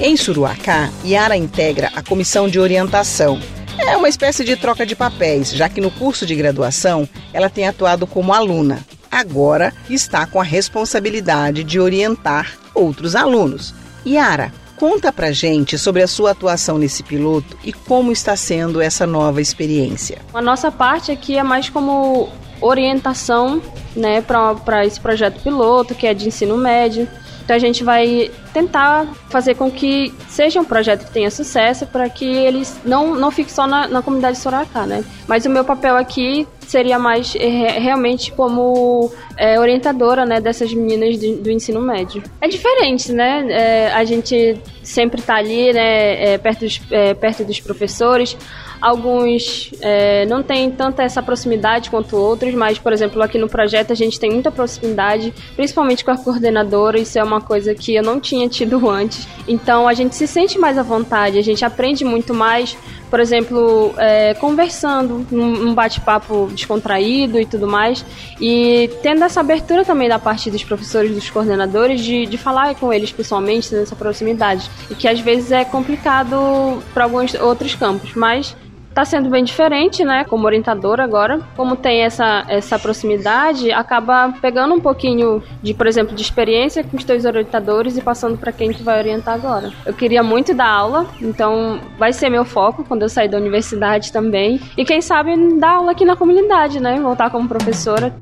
Em 0.00 0.16
Suruacá, 0.16 0.90
Yara 1.04 1.36
integra 1.36 1.90
a 1.94 2.02
comissão 2.02 2.48
de 2.48 2.58
orientação 2.60 3.40
é 3.86 3.96
uma 3.96 4.08
espécie 4.08 4.44
de 4.44 4.56
troca 4.56 4.84
de 4.84 4.94
papéis, 4.94 5.50
já 5.50 5.68
que 5.68 5.80
no 5.80 5.90
curso 5.90 6.26
de 6.26 6.34
graduação 6.34 7.08
ela 7.32 7.48
tem 7.48 7.66
atuado 7.66 8.06
como 8.06 8.34
aluna. 8.34 8.84
Agora 9.10 9.72
está 9.88 10.26
com 10.26 10.40
a 10.40 10.44
responsabilidade 10.44 11.64
de 11.64 11.80
orientar 11.80 12.58
outros 12.74 13.16
alunos. 13.16 13.74
Yara, 14.06 14.52
conta 14.76 15.12
pra 15.12 15.32
gente 15.32 15.78
sobre 15.78 16.02
a 16.02 16.06
sua 16.06 16.32
atuação 16.32 16.76
nesse 16.76 17.02
piloto 17.02 17.56
e 17.64 17.72
como 17.72 18.12
está 18.12 18.36
sendo 18.36 18.80
essa 18.80 19.06
nova 19.06 19.40
experiência. 19.40 20.18
A 20.34 20.42
nossa 20.42 20.70
parte 20.70 21.10
aqui 21.10 21.38
é 21.38 21.42
mais 21.42 21.70
como 21.70 22.28
orientação 22.60 23.62
né, 23.96 24.20
para 24.20 24.84
esse 24.84 25.00
projeto 25.00 25.40
piloto, 25.42 25.94
que 25.94 26.06
é 26.06 26.12
de 26.12 26.28
ensino 26.28 26.58
médio. 26.58 27.08
Então 27.48 27.56
a 27.56 27.60
gente 27.60 27.82
vai 27.82 28.30
tentar 28.52 29.06
fazer 29.30 29.54
com 29.54 29.70
que 29.70 30.12
seja 30.28 30.60
um 30.60 30.64
projeto 30.66 31.06
que 31.06 31.10
tenha 31.10 31.30
sucesso 31.30 31.86
para 31.86 32.06
que 32.10 32.26
eles 32.26 32.78
não, 32.84 33.14
não 33.14 33.30
fiquem 33.30 33.54
só 33.54 33.66
na, 33.66 33.88
na 33.88 34.02
comunidade 34.02 34.36
de 34.36 34.42
Sorocá, 34.42 34.84
né? 34.84 35.02
Mas 35.26 35.46
o 35.46 35.48
meu 35.48 35.64
papel 35.64 35.96
aqui 35.96 36.46
seria 36.66 36.98
mais 36.98 37.34
é, 37.34 37.78
realmente 37.78 38.32
como 38.32 39.10
é, 39.34 39.58
orientadora 39.58 40.26
né, 40.26 40.42
dessas 40.42 40.74
meninas 40.74 41.16
do, 41.16 41.36
do, 41.36 41.50
ensino 41.50 41.80
médio. 41.80 42.22
É 42.38 42.48
diferente, 42.48 43.12
né? 43.12 43.46
É, 43.48 43.92
a 43.94 44.04
gente 44.04 44.60
sempre 44.82 45.18
está 45.20 45.36
ali, 45.36 45.72
né, 45.72 46.36
perto, 46.36 46.66
dos, 46.66 46.78
perto 47.18 47.44
dos 47.44 47.60
professores. 47.60 48.36
Alguns 48.80 49.70
é, 49.80 50.26
não 50.26 50.42
têm 50.42 50.70
tanta 50.70 51.02
essa 51.02 51.22
proximidade 51.22 51.90
quanto 51.90 52.16
outros, 52.16 52.54
mas, 52.54 52.78
por 52.78 52.92
exemplo, 52.92 53.22
aqui 53.22 53.38
no 53.38 53.48
projeto 53.48 53.92
a 53.92 53.96
gente 53.96 54.18
tem 54.18 54.30
muita 54.30 54.50
proximidade, 54.50 55.32
principalmente 55.56 56.04
com 56.04 56.10
a 56.10 56.16
coordenadora. 56.16 56.98
Isso 56.98 57.18
é 57.18 57.22
uma 57.22 57.40
coisa 57.40 57.74
que 57.74 57.94
eu 57.94 58.02
não 58.02 58.20
tinha 58.20 58.48
tido 58.48 58.88
antes. 58.88 59.26
Então 59.46 59.88
a 59.88 59.94
gente 59.94 60.14
se 60.14 60.26
sente 60.26 60.58
mais 60.58 60.78
à 60.78 60.82
vontade, 60.82 61.38
a 61.38 61.42
gente 61.42 61.64
aprende 61.64 62.04
muito 62.04 62.32
mais 62.32 62.76
por 63.10 63.20
exemplo, 63.20 63.94
é, 63.96 64.34
conversando, 64.34 65.26
num 65.30 65.74
bate-papo 65.74 66.48
descontraído 66.52 67.40
e 67.40 67.46
tudo 67.46 67.66
mais, 67.66 68.04
e 68.40 68.90
tendo 69.02 69.24
essa 69.24 69.40
abertura 69.40 69.84
também 69.84 70.08
da 70.08 70.18
parte 70.18 70.50
dos 70.50 70.62
professores, 70.62 71.14
dos 71.14 71.30
coordenadores, 71.30 72.00
de, 72.02 72.26
de 72.26 72.38
falar 72.38 72.74
com 72.74 72.92
eles 72.92 73.10
pessoalmente 73.10 73.74
nessa 73.74 73.96
proximidade, 73.96 74.70
e 74.90 74.94
que 74.94 75.08
às 75.08 75.20
vezes 75.20 75.52
é 75.52 75.64
complicado 75.64 76.82
para 76.92 77.04
alguns 77.04 77.34
outros 77.34 77.74
campos, 77.74 78.14
mas 78.14 78.54
Está 78.98 79.04
sendo 79.04 79.30
bem 79.30 79.44
diferente, 79.44 80.04
né? 80.04 80.24
Como 80.24 80.44
orientadora 80.44 81.04
agora. 81.04 81.38
Como 81.56 81.76
tem 81.76 82.00
essa, 82.00 82.44
essa 82.48 82.76
proximidade, 82.80 83.70
acaba 83.70 84.34
pegando 84.42 84.74
um 84.74 84.80
pouquinho 84.80 85.40
de, 85.62 85.72
por 85.72 85.86
exemplo, 85.86 86.16
de 86.16 86.20
experiência 86.20 86.82
com 86.82 86.96
os 86.96 87.04
teus 87.04 87.24
orientadores 87.24 87.96
e 87.96 88.00
passando 88.00 88.36
para 88.36 88.50
quem 88.50 88.72
tu 88.72 88.82
vai 88.82 88.98
orientar 88.98 89.34
agora. 89.34 89.70
Eu 89.86 89.94
queria 89.94 90.20
muito 90.24 90.52
dar 90.52 90.66
aula, 90.66 91.06
então 91.22 91.78
vai 91.96 92.12
ser 92.12 92.28
meu 92.28 92.44
foco 92.44 92.82
quando 92.82 93.02
eu 93.02 93.08
sair 93.08 93.28
da 93.28 93.38
universidade 93.38 94.10
também. 94.10 94.60
E 94.76 94.84
quem 94.84 95.00
sabe 95.00 95.32
dar 95.60 95.76
aula 95.76 95.92
aqui 95.92 96.04
na 96.04 96.16
comunidade, 96.16 96.80
né? 96.80 96.98
Voltar 96.98 97.30
como 97.30 97.46
professora. 97.46 98.12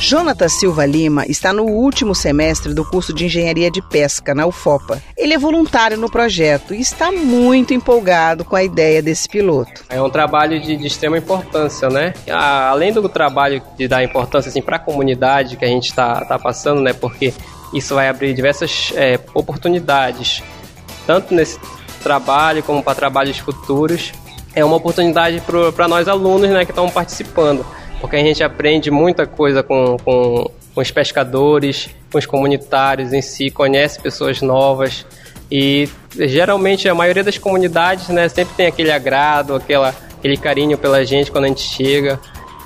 Jonatas 0.00 0.54
Silva 0.54 0.86
Lima 0.86 1.26
está 1.26 1.52
no 1.52 1.64
último 1.64 2.14
semestre 2.14 2.72
do 2.72 2.86
curso 2.86 3.12
de 3.12 3.26
Engenharia 3.26 3.70
de 3.70 3.82
Pesca 3.82 4.34
na 4.34 4.46
UFOPA. 4.46 5.00
Ele 5.14 5.34
é 5.34 5.38
voluntário 5.38 5.98
no 5.98 6.10
projeto 6.10 6.74
e 6.74 6.80
está 6.80 7.12
muito 7.12 7.74
empolgado 7.74 8.42
com 8.42 8.56
a 8.56 8.64
ideia 8.64 9.02
desse 9.02 9.28
piloto. 9.28 9.84
É 9.90 10.00
um 10.00 10.08
trabalho 10.08 10.58
de, 10.58 10.74
de 10.74 10.86
extrema 10.86 11.18
importância, 11.18 11.90
né? 11.90 12.14
além 12.32 12.94
do 12.94 13.06
trabalho 13.10 13.62
de 13.76 13.86
dar 13.86 14.02
importância 14.02 14.48
assim, 14.48 14.62
para 14.62 14.76
a 14.76 14.78
comunidade 14.78 15.58
que 15.58 15.66
a 15.66 15.68
gente 15.68 15.90
está 15.90 16.24
tá 16.24 16.38
passando, 16.38 16.80
né? 16.80 16.94
Porque 16.94 17.34
isso 17.74 17.94
vai 17.94 18.08
abrir 18.08 18.32
diversas 18.32 18.94
é, 18.96 19.20
oportunidades, 19.34 20.42
tanto 21.06 21.34
nesse 21.34 21.60
trabalho 22.02 22.62
como 22.62 22.82
para 22.82 22.94
trabalhos 22.94 23.38
futuros. 23.38 24.12
É 24.54 24.64
uma 24.64 24.76
oportunidade 24.76 25.42
para 25.76 25.86
nós 25.86 26.08
alunos 26.08 26.48
né, 26.48 26.64
que 26.64 26.72
estão 26.72 26.88
participando 26.88 27.64
porque 28.00 28.16
a 28.16 28.20
gente 28.20 28.42
aprende 28.42 28.90
muita 28.90 29.26
coisa 29.26 29.62
com, 29.62 29.96
com, 30.02 30.50
com 30.74 30.80
os 30.80 30.90
pescadores, 30.90 31.90
com 32.10 32.18
os 32.18 32.26
comunitários 32.26 33.12
em 33.12 33.22
si, 33.22 33.50
conhece 33.50 34.00
pessoas 34.00 34.40
novas 34.40 35.06
e 35.50 35.88
geralmente 36.16 36.88
a 36.88 36.94
maioria 36.94 37.24
das 37.24 37.36
comunidades 37.36 38.08
né, 38.08 38.28
sempre 38.28 38.54
tem 38.54 38.66
aquele 38.66 38.90
agrado, 38.90 39.54
aquela, 39.54 39.94
aquele 40.16 40.36
carinho 40.36 40.78
pela 40.78 41.04
gente 41.04 41.30
quando 41.30 41.44
a 41.44 41.48
gente 41.48 41.62
chega. 41.62 42.20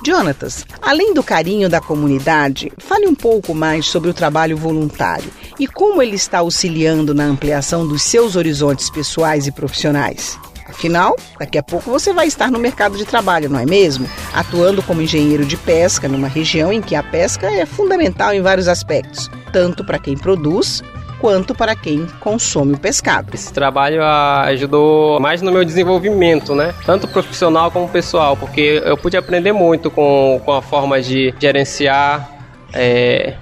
Jonatas, 0.05 0.65
além 0.81 1.15
do 1.15 1.23
carinho 1.23 1.67
da 1.67 1.81
comunidade, 1.81 2.71
fale 2.77 3.07
um 3.07 3.15
pouco 3.15 3.55
mais 3.55 3.87
sobre 3.87 4.09
o 4.09 4.13
trabalho 4.13 4.55
voluntário 4.55 5.31
e 5.59 5.65
como 5.65 6.01
ele 6.01 6.15
está 6.15 6.39
auxiliando 6.39 7.13
na 7.13 7.23
ampliação 7.23 7.87
dos 7.87 8.03
seus 8.03 8.35
horizontes 8.35 8.89
pessoais 8.89 9.47
e 9.47 9.51
profissionais. 9.51 10.37
Afinal, 10.77 11.15
daqui 11.39 11.57
a 11.57 11.63
pouco 11.63 11.89
você 11.89 12.11
vai 12.11 12.27
estar 12.27 12.51
no 12.51 12.59
mercado 12.59 12.97
de 12.97 13.05
trabalho, 13.05 13.49
não 13.49 13.57
é 13.57 13.65
mesmo? 13.65 14.09
Atuando 14.33 14.83
como 14.83 15.01
engenheiro 15.01 15.45
de 15.45 15.55
pesca 15.55 16.09
numa 16.09 16.27
região 16.27 16.71
em 16.71 16.81
que 16.81 16.95
a 16.95 17.01
pesca 17.01 17.47
é 17.47 17.65
fundamental 17.65 18.33
em 18.33 18.41
vários 18.41 18.67
aspectos, 18.67 19.31
tanto 19.53 19.85
para 19.85 19.97
quem 19.97 20.17
produz 20.17 20.83
quanto 21.21 21.55
para 21.55 21.77
quem 21.77 22.05
consome 22.19 22.73
o 22.73 22.77
pescado. 22.77 23.29
Esse 23.33 23.53
trabalho 23.53 24.03
ajudou 24.03 25.17
mais 25.21 25.41
no 25.41 25.49
meu 25.49 25.63
desenvolvimento, 25.63 26.53
né? 26.53 26.75
Tanto 26.85 27.07
profissional 27.07 27.71
como 27.71 27.87
pessoal, 27.87 28.35
porque 28.35 28.81
eu 28.85 28.97
pude 28.97 29.15
aprender 29.15 29.53
muito 29.53 29.89
com, 29.89 30.41
com 30.43 30.51
a 30.51 30.61
forma 30.61 31.01
de 31.01 31.33
gerenciar, 31.39 32.29
é, 32.73 33.33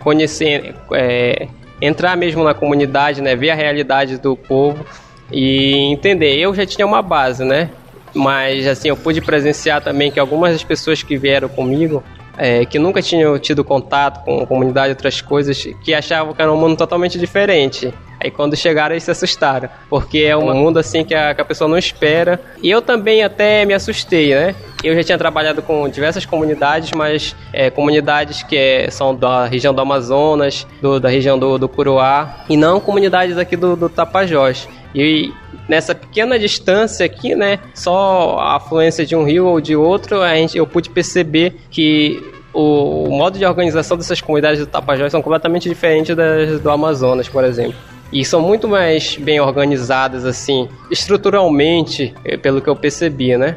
conhecer, 0.00 0.74
é, 0.92 1.46
entrar 1.80 2.16
mesmo 2.16 2.42
na 2.42 2.52
comunidade, 2.52 3.22
né? 3.22 3.36
Ver 3.36 3.50
a 3.50 3.54
realidade 3.54 4.18
do 4.18 4.36
povo 4.36 4.84
e 5.32 5.92
entender. 5.92 6.36
Eu 6.38 6.54
já 6.54 6.66
tinha 6.66 6.86
uma 6.86 7.02
base, 7.02 7.44
né? 7.44 7.70
Mas 8.14 8.66
assim, 8.66 8.88
eu 8.88 8.96
pude 8.96 9.20
presenciar 9.20 9.82
também 9.82 10.10
que 10.10 10.18
algumas 10.18 10.52
das 10.52 10.64
pessoas 10.64 11.02
que 11.02 11.16
vieram 11.16 11.48
comigo, 11.48 12.02
é, 12.36 12.64
que 12.64 12.78
nunca 12.78 13.00
tinham 13.00 13.38
tido 13.38 13.62
contato 13.62 14.24
com 14.24 14.44
comunidade 14.46 14.90
outras 14.90 15.20
coisas, 15.20 15.62
que 15.82 15.94
achavam 15.94 16.34
que 16.34 16.42
era 16.42 16.52
um 16.52 16.56
mundo 16.56 16.76
totalmente 16.76 17.18
diferente. 17.18 17.92
Aí 18.22 18.30
quando 18.30 18.54
chegaram 18.54 18.94
eles 18.94 19.04
se 19.04 19.10
assustaram, 19.10 19.68
porque 19.88 20.18
é 20.18 20.36
um 20.36 20.52
mundo 20.54 20.78
assim 20.78 21.02
que 21.02 21.14
a, 21.14 21.34
que 21.34 21.40
a 21.40 21.44
pessoa 21.44 21.68
não 21.68 21.78
espera. 21.78 22.38
E 22.62 22.70
eu 22.70 22.82
também 22.82 23.22
até 23.24 23.64
me 23.64 23.72
assustei, 23.72 24.34
né? 24.34 24.54
Eu 24.84 24.94
já 24.94 25.02
tinha 25.02 25.16
trabalhado 25.18 25.62
com 25.62 25.88
diversas 25.88 26.26
comunidades, 26.26 26.90
mas 26.94 27.34
é, 27.50 27.70
comunidades 27.70 28.42
que 28.42 28.56
é, 28.56 28.90
são 28.90 29.14
da 29.14 29.46
região 29.46 29.72
do 29.72 29.80
Amazonas, 29.80 30.66
do, 30.82 31.00
da 31.00 31.08
região 31.08 31.38
do, 31.38 31.56
do 31.56 31.66
Curuá, 31.66 32.44
e 32.48 32.58
não 32.58 32.78
comunidades 32.78 33.38
aqui 33.38 33.56
do, 33.56 33.74
do 33.74 33.88
Tapajós. 33.88 34.68
E 34.94 35.32
nessa 35.68 35.94
pequena 35.94 36.38
distância 36.38 37.06
aqui, 37.06 37.34
né, 37.34 37.58
só 37.74 38.38
a 38.38 38.56
afluência 38.56 39.06
de 39.06 39.14
um 39.14 39.24
rio 39.24 39.46
ou 39.46 39.60
de 39.60 39.76
outro, 39.76 40.20
a 40.20 40.34
gente, 40.34 40.56
eu 40.56 40.66
pude 40.66 40.90
perceber 40.90 41.54
que 41.70 42.22
o, 42.52 43.04
o 43.04 43.10
modo 43.10 43.38
de 43.38 43.44
organização 43.44 43.96
dessas 43.96 44.20
comunidades 44.20 44.60
do 44.60 44.66
Tapajós 44.66 45.12
são 45.12 45.22
completamente 45.22 45.68
diferentes 45.68 46.14
das 46.16 46.60
do 46.60 46.70
Amazonas, 46.70 47.28
por 47.28 47.44
exemplo. 47.44 47.76
E 48.12 48.24
são 48.24 48.40
muito 48.40 48.66
mais 48.66 49.16
bem 49.16 49.38
organizadas, 49.40 50.24
assim, 50.24 50.68
estruturalmente, 50.90 52.12
eh, 52.24 52.36
pelo 52.36 52.60
que 52.60 52.68
eu 52.68 52.74
percebi, 52.74 53.36
né? 53.36 53.56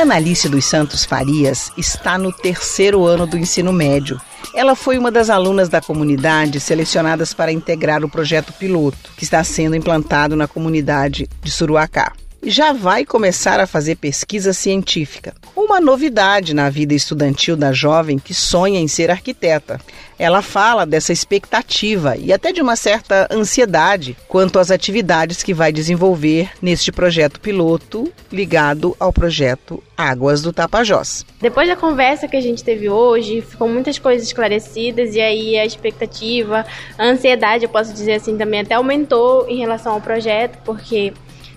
Analice 0.00 0.48
dos 0.48 0.64
Santos 0.64 1.04
Farias 1.04 1.70
está 1.76 2.16
no 2.16 2.32
terceiro 2.32 3.04
ano 3.04 3.26
do 3.26 3.36
ensino 3.36 3.72
médio. 3.72 4.20
Ela 4.54 4.74
foi 4.74 4.98
uma 4.98 5.10
das 5.10 5.28
alunas 5.28 5.68
da 5.68 5.80
comunidade 5.80 6.58
selecionadas 6.60 7.34
para 7.34 7.52
integrar 7.52 8.02
o 8.02 8.08
projeto 8.08 8.52
piloto, 8.54 9.10
que 9.16 9.24
está 9.24 9.44
sendo 9.44 9.76
implantado 9.76 10.34
na 10.34 10.48
comunidade 10.48 11.28
de 11.42 11.50
Suruacá. 11.50 12.12
Já 12.42 12.72
vai 12.72 13.04
começar 13.04 13.60
a 13.60 13.66
fazer 13.66 13.96
pesquisa 13.96 14.52
científica. 14.52 15.34
Uma 15.54 15.80
novidade 15.80 16.54
na 16.54 16.68
vida 16.68 16.92
estudantil 16.92 17.56
da 17.56 17.72
jovem 17.72 18.18
que 18.18 18.34
sonha 18.34 18.80
em 18.80 18.88
ser 18.88 19.10
arquiteta. 19.10 19.80
Ela 20.18 20.42
fala 20.42 20.84
dessa 20.84 21.12
expectativa 21.12 22.16
e 22.16 22.32
até 22.32 22.52
de 22.52 22.60
uma 22.60 22.76
certa 22.76 23.28
ansiedade 23.30 24.16
quanto 24.28 24.58
às 24.58 24.70
atividades 24.70 25.42
que 25.42 25.54
vai 25.54 25.72
desenvolver 25.72 26.50
neste 26.60 26.90
projeto 26.92 27.40
piloto 27.40 28.12
ligado 28.30 28.96
ao 28.98 29.12
projeto 29.12 29.82
Águas 29.96 30.42
do 30.42 30.52
Tapajós. 30.52 31.24
Depois 31.40 31.68
da 31.68 31.76
conversa 31.76 32.26
que 32.28 32.36
a 32.36 32.40
gente 32.40 32.62
teve 32.62 32.88
hoje, 32.88 33.40
ficou 33.40 33.68
muitas 33.68 33.98
coisas 33.98 34.26
esclarecidas 34.26 35.14
e 35.14 35.20
aí 35.20 35.58
a 35.58 35.64
expectativa, 35.64 36.64
a 36.98 37.04
ansiedade, 37.04 37.64
eu 37.64 37.70
posso 37.70 37.92
dizer 37.92 38.14
assim, 38.14 38.36
também 38.36 38.60
até 38.60 38.74
aumentou 38.74 39.46
em 39.48 39.58
relação 39.58 39.94
ao 39.94 40.00
projeto, 40.00 40.58
porque 40.64 41.12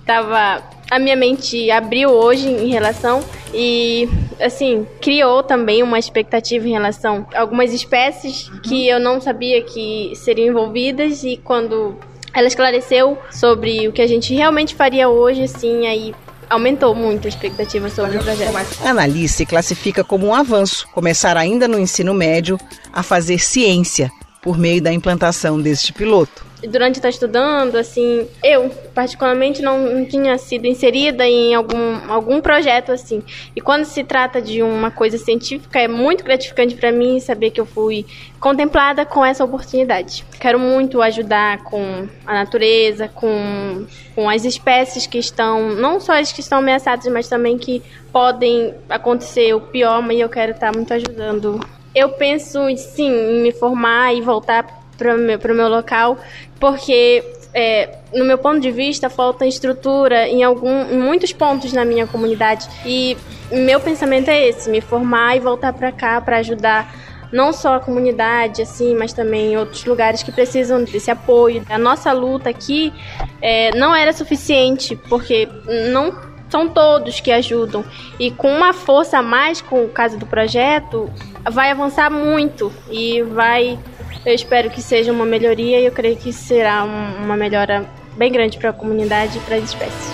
tava 0.06 0.63
a 0.89 1.00
minha 1.00 1.15
mente 1.15 1.70
abriu 1.72 2.10
hoje 2.10 2.48
em 2.48 2.70
relação 2.70 3.24
e 3.54 4.08
assim 4.39 4.86
criou 5.01 5.42
também 5.42 5.82
uma 5.82 5.98
expectativa 5.98 6.68
em 6.68 6.72
relação 6.72 7.25
a 7.34 7.42
algumas 7.42 7.74
espécies 7.74 8.50
que 8.63 8.88
eu 8.88 9.00
não 9.00 9.20
sabia 9.20 9.62
que 9.62 10.12
seriam 10.15 10.50
envolvidas 10.50 11.24
e 11.24 11.38
quando 11.38 11.96
ela 12.34 12.48
esclareceu 12.48 13.18
sobre 13.32 13.88
o 13.88 13.94
que 13.94 14.01
a 14.01 14.08
gente 14.08 14.34
realmente 14.34 14.75
faria 14.75 15.10
hoje 15.10 15.44
assim 15.44 15.88
aí 15.88 16.13
aumentou 16.50 16.94
muito 16.94 17.25
a 17.25 17.30
expectativa 17.30 17.89
sobre 17.89 18.18
o 18.18 18.24
projeto. 18.24 18.68
Analice 18.86 19.46
classifica 19.46 20.04
como 20.04 20.27
um 20.27 20.34
avanço 20.34 20.88
começar 20.94 21.38
ainda 21.38 21.68
no 21.68 21.80
ensino 21.80 22.13
médio 22.13 22.60
a 22.94 23.01
fazer 23.01 23.39
ciência 23.39 24.12
por 24.45 24.59
meio 24.59 24.79
da 24.79 24.93
implantação 24.93 25.59
deste 25.59 25.91
piloto 25.91 26.45
durante 26.67 26.95
estar 26.95 27.09
estudando, 27.09 27.75
assim, 27.75 28.27
eu 28.43 28.69
particularmente 28.93 29.61
não, 29.61 30.05
tinha 30.05 30.37
sido 30.37 30.65
inserida 30.65 31.25
em 31.27 31.53
algum, 31.53 32.11
algum 32.11 32.41
projeto 32.41 32.91
assim. 32.91 33.21
E 33.55 33.61
quando 33.61 33.85
se 33.85 34.03
trata 34.03 34.41
de 34.41 34.61
uma 34.61 34.91
coisa 34.91 35.17
científica, 35.17 35.79
é 35.79 35.87
muito 35.87 36.23
gratificante 36.23 36.75
para 36.75 36.91
mim 36.91 37.19
saber 37.19 37.51
que 37.51 37.59
eu 37.59 37.65
fui 37.65 38.05
contemplada 38.39 39.05
com 39.05 39.25
essa 39.25 39.43
oportunidade. 39.43 40.25
Quero 40.39 40.59
muito 40.59 41.01
ajudar 41.01 41.63
com 41.63 42.07
a 42.25 42.33
natureza, 42.33 43.07
com, 43.07 43.85
com 44.13 44.29
as 44.29 44.45
espécies 44.45 45.07
que 45.07 45.17
estão, 45.17 45.75
não 45.75 45.99
só 45.99 46.19
as 46.19 46.31
que 46.31 46.41
estão 46.41 46.59
ameaçadas, 46.59 47.05
mas 47.11 47.27
também 47.27 47.57
que 47.57 47.81
podem 48.11 48.73
acontecer 48.89 49.53
o 49.53 49.61
pior, 49.61 50.01
mas 50.01 50.19
eu 50.19 50.29
quero 50.29 50.51
estar 50.51 50.73
muito 50.73 50.93
ajudando. 50.93 51.59
Eu 51.95 52.09
penso, 52.09 52.59
sim, 52.75 53.09
em 53.09 53.41
me 53.41 53.51
formar 53.51 54.13
e 54.13 54.21
voltar 54.21 54.83
para 54.97 55.15
o 55.15 55.17
meu, 55.17 55.39
meu 55.55 55.69
local, 55.69 56.17
porque 56.59 57.23
é, 57.53 57.99
no 58.13 58.25
meu 58.25 58.37
ponto 58.37 58.59
de 58.59 58.69
vista, 58.69 59.09
falta 59.09 59.45
estrutura 59.45 60.27
em, 60.27 60.43
algum, 60.43 60.91
em 60.91 60.97
muitos 60.97 61.31
pontos 61.31 61.71
na 61.71 61.85
minha 61.85 62.05
comunidade. 62.05 62.67
E 62.85 63.17
meu 63.49 63.79
pensamento 63.79 64.29
é 64.29 64.49
esse: 64.49 64.69
me 64.69 64.81
formar 64.81 65.37
e 65.37 65.39
voltar 65.39 65.71
para 65.71 65.91
cá 65.91 66.19
para 66.19 66.37
ajudar 66.37 66.93
não 67.31 67.51
só 67.51 67.75
a 67.75 67.79
comunidade, 67.79 68.61
assim, 68.61 68.95
mas 68.95 69.13
também 69.13 69.57
outros 69.57 69.85
lugares 69.85 70.21
que 70.21 70.31
precisam 70.31 70.83
desse 70.83 71.09
apoio. 71.09 71.63
A 71.69 71.77
nossa 71.77 72.11
luta 72.11 72.49
aqui 72.49 72.93
é, 73.41 73.75
não 73.75 73.95
era 73.95 74.13
suficiente, 74.13 74.95
porque 75.09 75.47
não 75.91 76.13
são 76.49 76.69
todos 76.69 77.19
que 77.19 77.31
ajudam. 77.31 77.83
E 78.19 78.31
com 78.31 78.49
uma 78.49 78.73
força 78.73 79.17
a 79.17 79.23
mais, 79.23 79.61
com 79.61 79.83
o 79.83 79.89
caso 79.89 80.17
do 80.17 80.25
projeto, 80.25 81.09
vai 81.51 81.71
avançar 81.71 82.09
muito 82.09 82.71
e 82.89 83.21
vai 83.21 83.79
eu 84.25 84.33
espero 84.33 84.71
que 84.71 84.81
seja 84.81 85.11
uma 85.11 85.25
melhoria 85.25 85.79
e 85.79 85.85
eu 85.85 85.91
creio 85.91 86.17
que 86.17 86.33
será 86.33 86.83
uma 86.83 87.37
melhora 87.37 87.85
bem 88.17 88.31
grande 88.31 88.57
para 88.57 88.71
a 88.71 88.73
comunidade 88.73 89.37
e 89.37 89.41
para 89.41 89.57
as 89.57 89.63
espécies. 89.65 90.09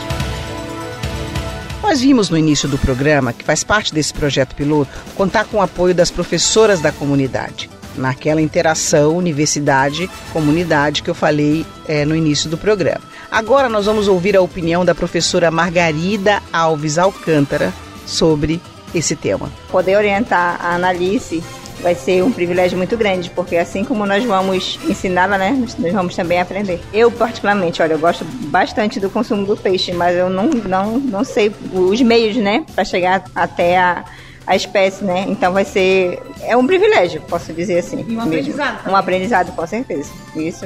Nós 1.81 2.01
vimos 2.01 2.29
no 2.29 2.37
início 2.37 2.67
do 2.67 2.77
programa, 2.77 3.33
que 3.33 3.43
faz 3.43 3.63
parte 3.63 3.93
desse 3.93 4.13
projeto 4.13 4.53
piloto, 4.53 4.91
contar 5.15 5.45
com 5.45 5.57
o 5.57 5.61
apoio 5.61 5.95
das 5.95 6.11
professoras 6.11 6.79
da 6.79 6.91
comunidade, 6.91 7.69
naquela 7.95 8.41
interação 8.41 9.15
universidade-comunidade 9.15 11.01
que 11.01 11.09
eu 11.09 11.15
falei 11.15 11.65
é, 11.87 12.05
no 12.05 12.15
início 12.15 12.49
do 12.49 12.57
programa. 12.57 13.01
Agora 13.31 13.69
nós 13.69 13.85
vamos 13.85 14.07
ouvir 14.07 14.35
a 14.35 14.41
opinião 14.41 14.83
da 14.83 14.93
professora 14.93 15.49
Margarida 15.49 16.41
Alves 16.51 16.97
Alcântara 16.97 17.73
sobre 18.05 18.61
esse 18.93 19.15
tema. 19.15 19.51
Poder 19.69 19.97
orientar 19.97 20.57
a 20.59 20.75
Analice 20.75 21.43
vai 21.81 21.95
ser 21.95 22.23
um 22.23 22.31
privilégio 22.31 22.77
muito 22.77 22.95
grande, 22.95 23.29
porque 23.31 23.57
assim 23.57 23.83
como 23.83 24.05
nós 24.05 24.23
vamos 24.23 24.79
ensiná-la, 24.87 25.37
né, 25.37 25.65
nós 25.79 25.91
vamos 25.91 26.15
também 26.15 26.39
aprender. 26.39 26.79
Eu, 26.93 27.11
particularmente, 27.11 27.81
olha, 27.81 27.93
eu 27.93 27.99
gosto 27.99 28.23
bastante 28.23 28.99
do 28.99 29.09
consumo 29.09 29.45
do 29.45 29.57
peixe, 29.57 29.91
mas 29.91 30.15
eu 30.15 30.29
não, 30.29 30.45
não, 30.45 30.99
não 30.99 31.23
sei 31.23 31.51
os 31.73 32.01
meios, 32.01 32.37
né, 32.37 32.63
para 32.75 32.85
chegar 32.85 33.23
até 33.35 33.77
a, 33.77 34.05
a 34.45 34.55
espécie, 34.55 35.03
né? 35.03 35.25
Então 35.27 35.53
vai 35.53 35.65
ser 35.65 36.19
é 36.43 36.55
um 36.55 36.65
privilégio, 36.65 37.21
posso 37.21 37.53
dizer 37.53 37.79
assim. 37.79 38.05
E 38.07 38.15
um 38.15 38.21
aprendizado. 38.21 38.77
Também. 38.77 38.93
Um 38.93 38.95
aprendizado, 38.95 39.55
com 39.55 39.67
certeza. 39.67 40.11
Isso 40.35 40.65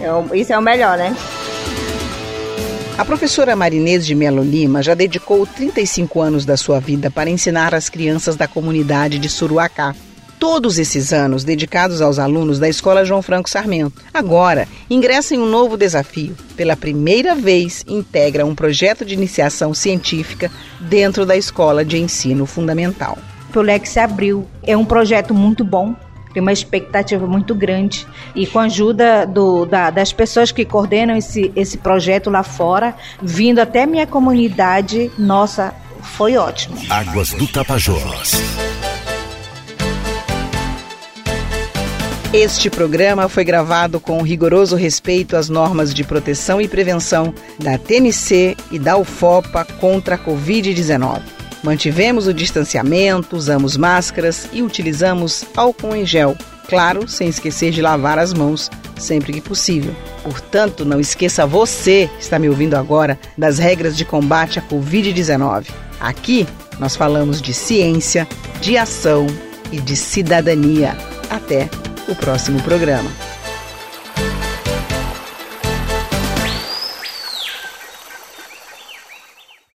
é 0.00 0.12
o, 0.12 0.34
isso 0.34 0.52
é 0.52 0.58
o 0.58 0.62
melhor, 0.62 0.96
né? 0.98 1.14
A 2.98 3.04
professora 3.04 3.54
Marinês 3.54 4.06
de 4.06 4.14
Melo 4.14 4.42
Lima 4.42 4.82
já 4.82 4.94
dedicou 4.94 5.46
35 5.46 6.18
anos 6.18 6.46
da 6.46 6.56
sua 6.56 6.80
vida 6.80 7.10
para 7.10 7.28
ensinar 7.28 7.74
as 7.74 7.90
crianças 7.90 8.36
da 8.36 8.48
comunidade 8.48 9.18
de 9.18 9.28
Suruacá 9.28 9.94
todos 10.38 10.78
esses 10.78 11.12
anos 11.12 11.44
dedicados 11.44 12.00
aos 12.00 12.18
alunos 12.18 12.58
da 12.58 12.70
Escola 12.70 13.04
João 13.04 13.20
Franco 13.20 13.50
Sarmento. 13.50 14.02
Agora, 14.14 14.66
ingressa 14.88 15.34
em 15.34 15.38
um 15.38 15.46
novo 15.46 15.76
desafio. 15.76 16.34
Pela 16.56 16.74
primeira 16.74 17.34
vez, 17.34 17.84
integra 17.86 18.46
um 18.46 18.54
projeto 18.54 19.04
de 19.04 19.12
iniciação 19.12 19.74
científica 19.74 20.50
dentro 20.80 21.26
da 21.26 21.36
Escola 21.36 21.84
de 21.84 21.98
Ensino 21.98 22.46
Fundamental. 22.46 23.18
O 23.54 23.60
Lex 23.60 23.90
se 23.90 23.98
abriu. 23.98 24.46
É 24.62 24.76
um 24.76 24.84
projeto 24.84 25.34
muito 25.34 25.64
bom, 25.64 25.94
tem 26.36 26.42
uma 26.42 26.52
expectativa 26.52 27.26
muito 27.26 27.54
grande. 27.54 28.06
E 28.34 28.46
com 28.46 28.58
a 28.58 28.64
ajuda 28.64 29.24
do, 29.26 29.64
da, 29.64 29.88
das 29.88 30.12
pessoas 30.12 30.52
que 30.52 30.66
coordenam 30.66 31.16
esse, 31.16 31.50
esse 31.56 31.78
projeto 31.78 32.28
lá 32.28 32.42
fora, 32.42 32.94
vindo 33.22 33.58
até 33.58 33.86
minha 33.86 34.06
comunidade, 34.06 35.10
nossa, 35.16 35.74
foi 36.02 36.36
ótimo. 36.36 36.76
Águas 36.90 37.30
do 37.30 37.48
Tapajós. 37.48 38.32
Este 42.34 42.68
programa 42.68 43.30
foi 43.30 43.42
gravado 43.42 43.98
com 43.98 44.20
rigoroso 44.20 44.76
respeito 44.76 45.38
às 45.38 45.48
normas 45.48 45.94
de 45.94 46.04
proteção 46.04 46.60
e 46.60 46.68
prevenção 46.68 47.32
da 47.58 47.78
TNC 47.78 48.58
e 48.70 48.78
da 48.78 48.98
UFOPA 48.98 49.64
contra 49.80 50.16
a 50.16 50.18
Covid-19. 50.18 51.35
Mantivemos 51.66 52.28
o 52.28 52.32
distanciamento, 52.32 53.36
usamos 53.36 53.76
máscaras 53.76 54.48
e 54.52 54.62
utilizamos 54.62 55.44
álcool 55.56 55.96
em 55.96 56.06
gel, 56.06 56.36
claro, 56.68 57.08
sem 57.08 57.28
esquecer 57.28 57.72
de 57.72 57.82
lavar 57.82 58.20
as 58.20 58.32
mãos 58.32 58.70
sempre 58.96 59.32
que 59.32 59.40
possível. 59.40 59.92
Portanto, 60.22 60.84
não 60.84 61.00
esqueça 61.00 61.44
você, 61.44 62.08
que 62.16 62.22
está 62.22 62.38
me 62.38 62.48
ouvindo 62.48 62.74
agora, 62.74 63.18
das 63.36 63.58
regras 63.58 63.96
de 63.96 64.04
combate 64.04 64.60
à 64.60 64.62
Covid-19. 64.62 65.66
Aqui 65.98 66.46
nós 66.78 66.94
falamos 66.94 67.42
de 67.42 67.52
ciência, 67.52 68.28
de 68.60 68.78
ação 68.78 69.26
e 69.72 69.80
de 69.80 69.96
cidadania. 69.96 70.96
Até! 71.28 71.68
o 72.08 72.14
próximo 72.14 72.62
programa. 72.62 73.10